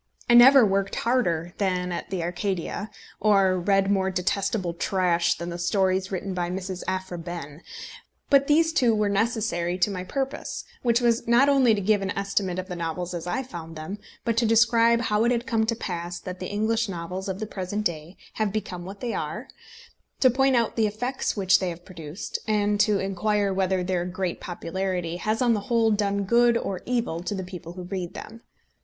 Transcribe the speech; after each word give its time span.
I 0.27 0.33
never 0.33 0.65
worked 0.65 0.95
harder 0.95 1.53
than 1.59 1.91
at 1.91 2.09
the 2.09 2.23
Arcadia, 2.23 2.89
or 3.19 3.59
read 3.59 3.91
more 3.91 4.09
detestable 4.09 4.73
trash 4.73 5.35
than 5.35 5.49
the 5.49 5.59
stories 5.59 6.11
written 6.11 6.33
by 6.33 6.49
Mrs. 6.49 6.81
Aphra 6.87 7.19
Behn; 7.19 7.61
but 8.31 8.47
these 8.47 8.73
two 8.73 8.95
were 8.95 9.09
necessary 9.09 9.77
to 9.77 9.91
my 9.91 10.03
purpose, 10.03 10.63
which 10.81 11.01
was 11.01 11.27
not 11.27 11.49
only 11.49 11.75
to 11.75 11.81
give 11.81 12.01
an 12.01 12.09
estimate 12.17 12.57
of 12.57 12.67
the 12.67 12.75
novels 12.75 13.13
as 13.13 13.27
I 13.27 13.43
found 13.43 13.75
them, 13.75 13.99
but 14.25 14.35
to 14.37 14.45
describe 14.47 15.01
how 15.01 15.23
it 15.23 15.31
had 15.31 15.45
come 15.45 15.67
to 15.67 15.75
pass 15.75 16.19
that 16.19 16.39
the 16.39 16.49
English 16.49 16.89
novels 16.89 17.29
of 17.29 17.39
the 17.39 17.45
present 17.45 17.85
day 17.85 18.17
have 18.41 18.51
become 18.51 18.85
what 18.85 19.01
they 19.01 19.13
are, 19.13 19.49
to 20.19 20.31
point 20.31 20.55
out 20.55 20.77
the 20.77 20.87
effects 20.87 21.37
which 21.37 21.59
they 21.59 21.69
have 21.69 21.85
produced, 21.85 22.39
and 22.47 22.79
to 22.79 22.97
inquire 22.97 23.53
whether 23.53 23.83
their 23.83 24.05
great 24.05 24.41
popularity 24.41 25.17
has 25.17 25.43
on 25.43 25.53
the 25.53 25.59
whole 25.69 25.91
done 25.91 26.23
good 26.23 26.57
or 26.57 26.81
evil 26.87 27.21
to 27.21 27.35
the 27.35 27.43
people 27.43 27.73
who 27.73 27.83
read 27.83 28.15
them. 28.15 28.41